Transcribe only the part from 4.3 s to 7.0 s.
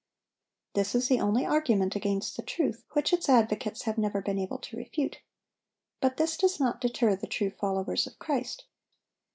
able to refute. But this does not